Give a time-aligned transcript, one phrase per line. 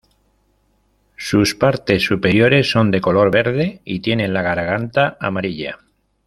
[1.15, 5.77] Sus partes superiores son de color verde, y tienen la garganta amarilla.